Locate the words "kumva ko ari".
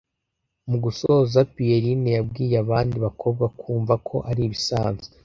3.59-4.41